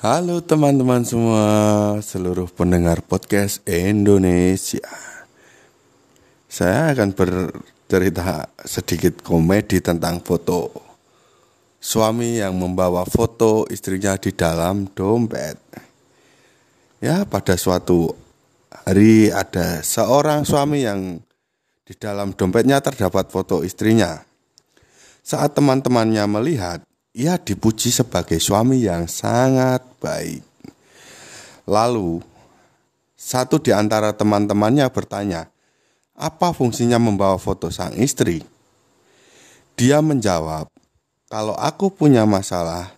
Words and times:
Halo 0.00 0.40
teman-teman 0.40 1.04
semua, 1.04 1.44
seluruh 2.00 2.48
pendengar 2.48 3.04
podcast 3.04 3.60
Indonesia. 3.68 4.88
Saya 6.48 6.96
akan 6.96 7.12
bercerita 7.12 8.48
sedikit 8.64 9.20
komedi 9.20 9.84
tentang 9.84 10.24
foto. 10.24 10.72
Suami 11.76 12.40
yang 12.40 12.56
membawa 12.56 13.04
foto 13.04 13.68
istrinya 13.68 14.16
di 14.16 14.32
dalam 14.32 14.88
dompet. 14.88 15.60
Ya, 17.04 17.28
pada 17.28 17.60
suatu 17.60 18.16
hari 18.72 19.28
ada 19.28 19.84
seorang 19.84 20.48
suami 20.48 20.80
yang 20.80 21.20
di 21.84 21.92
dalam 21.92 22.32
dompetnya 22.32 22.80
terdapat 22.80 23.28
foto 23.28 23.60
istrinya. 23.60 24.16
Saat 25.20 25.60
teman-temannya 25.60 26.24
melihat, 26.24 26.80
ia 27.10 27.34
dipuji 27.38 27.90
sebagai 27.90 28.38
suami 28.38 28.86
yang 28.86 29.10
sangat 29.10 29.82
baik. 29.98 30.46
Lalu, 31.66 32.22
satu 33.18 33.58
di 33.58 33.74
antara 33.74 34.14
teman-temannya 34.14 34.86
bertanya, 34.94 35.50
"Apa 36.14 36.54
fungsinya 36.54 36.98
membawa 37.02 37.38
foto 37.38 37.70
sang 37.70 37.94
istri?" 37.98 38.42
Dia 39.74 39.98
menjawab, 40.02 40.70
"Kalau 41.26 41.54
aku 41.58 41.90
punya 41.90 42.26
masalah 42.26 42.94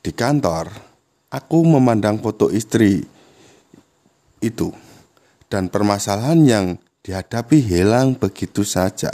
di 0.00 0.12
kantor, 0.12 0.72
aku 1.28 1.58
memandang 1.64 2.20
foto 2.20 2.48
istri 2.48 3.04
itu, 4.40 4.72
dan 5.52 5.68
permasalahan 5.68 6.40
yang 6.48 6.66
dihadapi 7.04 7.60
hilang 7.60 8.16
begitu 8.16 8.64
saja." 8.64 9.12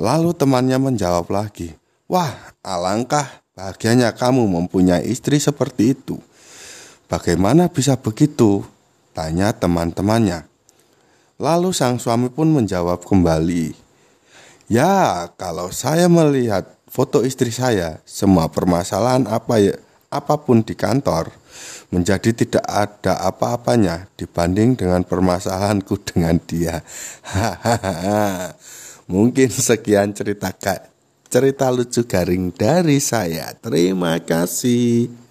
Lalu 0.00 0.32
temannya 0.32 0.80
menjawab 0.80 1.28
lagi, 1.28 1.79
Wah, 2.10 2.34
alangkah 2.66 3.46
bahagianya 3.54 4.10
kamu 4.10 4.42
mempunyai 4.50 5.06
istri 5.06 5.38
seperti 5.38 5.94
itu. 5.94 6.18
Bagaimana 7.06 7.70
bisa 7.70 7.94
begitu? 7.94 8.66
Tanya 9.14 9.54
teman-temannya. 9.54 10.42
Lalu 11.38 11.70
sang 11.70 12.02
suami 12.02 12.26
pun 12.26 12.50
menjawab 12.50 13.06
kembali, 13.06 13.78
"Ya, 14.66 15.30
kalau 15.38 15.70
saya 15.70 16.10
melihat 16.10 16.66
foto 16.90 17.22
istri 17.22 17.54
saya, 17.54 18.02
semua 18.02 18.50
permasalahan 18.50 19.30
apa 19.30 19.62
ya, 19.62 19.78
apa 20.10 20.34
pun 20.34 20.66
di 20.66 20.74
kantor 20.74 21.30
menjadi 21.94 22.34
tidak 22.34 22.66
ada 22.66 23.22
apa-apanya 23.22 24.10
dibanding 24.18 24.74
dengan 24.74 25.06
permasalahanku 25.06 25.94
dengan 26.10 26.42
dia." 26.42 26.82
Mungkin 29.14 29.46
sekian 29.46 30.10
cerita 30.10 30.50
Kak 30.50 30.90
cerita 31.30 31.70
lucu 31.70 32.02
garing 32.10 32.50
dari 32.50 32.98
saya. 32.98 33.54
Terima 33.54 34.18
kasih. 34.18 35.29